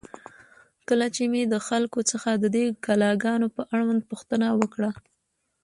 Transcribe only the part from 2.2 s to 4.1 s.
د دې کلا گانو په اړوند